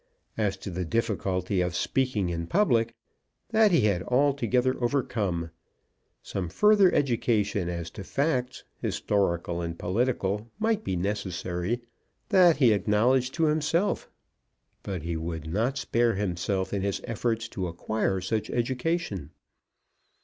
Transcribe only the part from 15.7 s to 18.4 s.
spare himself in his efforts to acquire